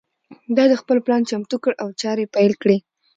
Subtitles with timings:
[0.55, 2.77] دای خپل پلان چمتو کړ او چارې پیل کړې.